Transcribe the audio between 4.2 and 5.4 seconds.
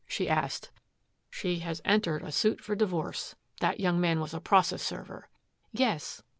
a process server."